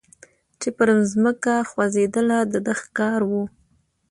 چي 0.59 0.69
پر 0.77 0.87
مځکه 1.11 1.53
خوځېدله 1.69 2.39
د 2.51 2.53
ده 2.65 2.73
ښکار 2.81 3.19
وو 3.29 3.43